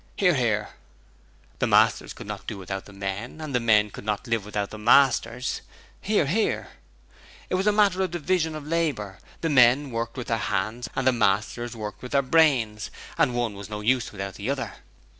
[0.17, 0.69] (Hear, hear.)
[1.59, 4.71] The masters could not do without the men, and the men could not live without
[4.71, 5.61] the masters.
[6.01, 6.69] (Hear, hear.)
[7.51, 11.05] It was a matter of division of labour: the men worked with their hands and
[11.05, 14.73] the masters worked with their brains, and one was no use without the other.